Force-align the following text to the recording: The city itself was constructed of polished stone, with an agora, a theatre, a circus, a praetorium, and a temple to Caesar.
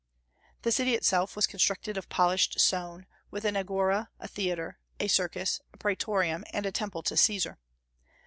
The 0.63 0.71
city 0.71 0.95
itself 0.95 1.35
was 1.35 1.45
constructed 1.45 1.95
of 1.95 2.09
polished 2.09 2.59
stone, 2.59 3.05
with 3.29 3.45
an 3.45 3.55
agora, 3.55 4.09
a 4.19 4.27
theatre, 4.27 4.79
a 4.99 5.07
circus, 5.07 5.59
a 5.73 5.77
praetorium, 5.77 6.43
and 6.53 6.65
a 6.65 6.71
temple 6.71 7.03
to 7.03 7.15
Caesar. 7.15 7.59